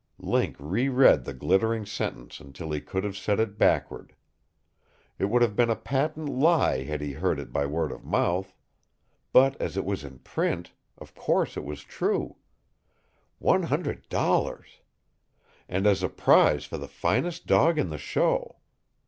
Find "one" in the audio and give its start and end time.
13.37-13.61